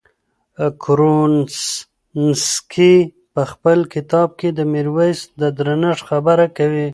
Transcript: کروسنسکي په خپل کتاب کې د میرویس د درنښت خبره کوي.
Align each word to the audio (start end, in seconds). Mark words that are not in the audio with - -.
کروسنسکي 0.83 2.95
په 3.33 3.41
خپل 3.51 3.77
کتاب 3.93 4.29
کې 4.39 4.49
د 4.53 4.59
میرویس 4.73 5.19
د 5.41 5.43
درنښت 5.57 6.01
خبره 6.09 6.47
کوي. 6.57 6.87